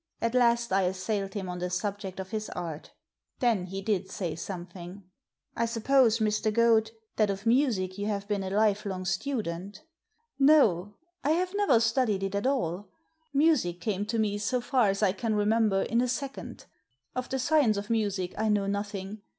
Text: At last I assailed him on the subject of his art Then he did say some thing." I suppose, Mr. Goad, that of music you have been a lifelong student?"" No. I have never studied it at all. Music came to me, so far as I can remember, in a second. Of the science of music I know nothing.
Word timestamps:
At 0.19 0.33
last 0.33 0.73
I 0.73 0.81
assailed 0.81 1.35
him 1.35 1.47
on 1.47 1.59
the 1.59 1.69
subject 1.69 2.19
of 2.19 2.31
his 2.31 2.49
art 2.49 2.89
Then 3.37 3.65
he 3.65 3.83
did 3.83 4.09
say 4.09 4.33
some 4.35 4.65
thing." 4.65 5.03
I 5.55 5.67
suppose, 5.67 6.17
Mr. 6.17 6.51
Goad, 6.51 6.89
that 7.17 7.29
of 7.29 7.45
music 7.45 7.99
you 7.99 8.07
have 8.07 8.27
been 8.27 8.41
a 8.41 8.49
lifelong 8.49 9.05
student?"" 9.05 9.83
No. 10.53 10.95
I 11.23 11.33
have 11.33 11.53
never 11.55 11.79
studied 11.79 12.23
it 12.23 12.33
at 12.33 12.47
all. 12.47 12.89
Music 13.31 13.79
came 13.79 14.07
to 14.07 14.17
me, 14.17 14.39
so 14.39 14.59
far 14.59 14.89
as 14.89 15.03
I 15.03 15.11
can 15.11 15.35
remember, 15.35 15.83
in 15.83 16.01
a 16.01 16.07
second. 16.07 16.65
Of 17.13 17.29
the 17.29 17.37
science 17.37 17.77
of 17.77 17.91
music 17.91 18.33
I 18.39 18.49
know 18.49 18.65
nothing. 18.65 19.21